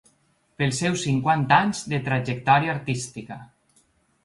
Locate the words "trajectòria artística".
2.09-3.41